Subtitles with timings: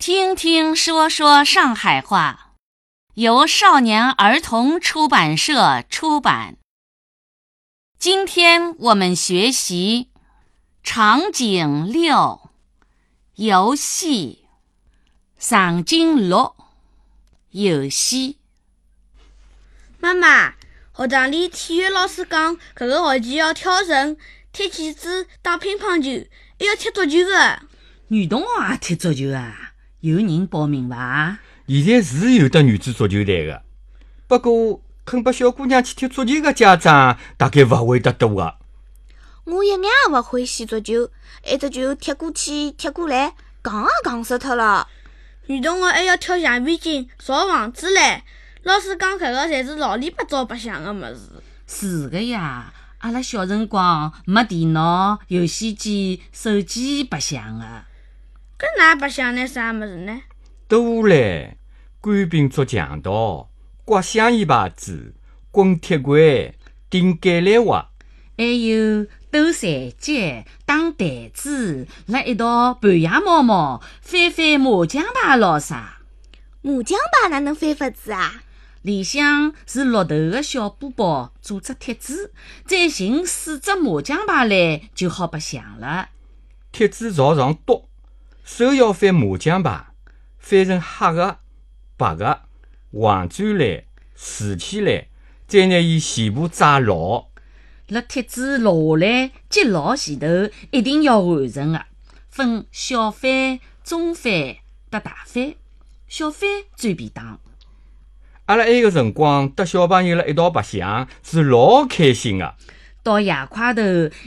[0.00, 2.54] 听听说说上海话，
[3.16, 6.56] 由少年儿童出版社出版。
[7.98, 10.08] 今天我们学习
[10.82, 12.48] 场景六，
[13.34, 14.46] 游戏。
[15.38, 16.56] 场景六，
[17.50, 18.38] 游戏。
[19.98, 20.54] 妈妈，
[20.94, 24.16] 学堂里体育老师讲，搿个学期要跳绳、
[24.50, 26.26] 踢毽子、打乒乓球，
[26.58, 27.64] 还要踢足球的。
[28.08, 29.69] 女同学也踢足球啊？
[30.00, 31.38] 有人报名伐？
[31.68, 33.62] 现在是有的女子足球队的，
[34.26, 38.56] 不过肯拨小姑娘去踢足球的家长大概勿会得多的。
[39.44, 41.10] 我一眼也勿欢喜足球，
[41.46, 44.88] 一只球踢过去、踢过来，戆也戆死脱了。
[45.46, 48.20] 女同学还要跳橡皮筋、造房子唻。
[48.62, 51.30] 老师讲，搿个侪是老里八糟白相的物事。
[51.66, 57.84] 是的呀，阿拉小辰光没电脑、游戏机、手机白相的。
[58.60, 60.20] 搿哪白相呢啥物事呢？
[60.68, 60.78] 多
[61.08, 61.54] 唻，
[61.98, 63.48] 官兵捉强盗、
[63.86, 65.14] 刮香烟牌子、
[65.50, 66.54] 滚铁轨、
[66.90, 67.88] 顶橄榄核，
[68.36, 76.02] 还有斗残疾、打弹子，辣一道半夜猫猫翻翻麻将牌咾啥。
[76.60, 78.42] 麻将牌哪能翻法子啊？
[78.82, 82.34] 里向是绿头个小布包做只帖子，
[82.66, 86.10] 再寻四只麻将牌来就好白相了。
[86.70, 87.89] 帖子朝上读。
[88.44, 89.86] 手要翻麻将牌，
[90.38, 91.38] 翻成黑的、
[91.96, 92.42] 白的，
[92.92, 95.08] 横转来、竖起来，
[95.46, 97.28] 再拿伊全部扎牢。
[97.88, 100.26] 辣帖子落下来接牢前头，
[100.70, 101.86] 一定要完成的。
[102.28, 104.56] 分小翻、中翻、
[104.88, 105.54] 搭大翻。
[106.06, 107.40] 小翻最便当。
[108.46, 112.56] 阿拉埃个辰光，搭小朋友辣一道白相，是老开心的。
[113.02, 113.82] 到夜快头，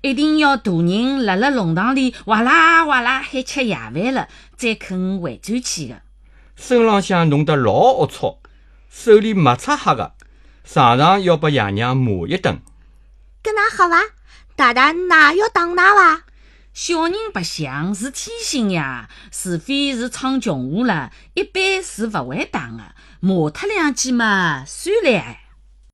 [0.00, 6.02] 一定要大人辣辣弄堂里哇啦哇啦喊吃夜饭了，再肯回转去的。
[6.56, 8.38] 身浪向弄得老龌龊，
[8.90, 10.14] 手里没擦黑的，
[10.64, 12.60] 常常要拨爷娘骂一顿。
[13.42, 14.00] 跟㑚好伐？
[14.56, 16.22] 大大哪要打㑚伐？
[16.72, 22.94] 小人白相是天性呀，除非是闯穷祸了，一般是勿会打的。
[23.20, 25.36] 骂他两记嘛，算了。